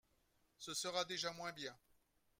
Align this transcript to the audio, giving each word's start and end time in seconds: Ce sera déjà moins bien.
Ce 0.57 0.73
sera 0.73 1.05
déjà 1.05 1.31
moins 1.33 1.51
bien. 1.51 1.77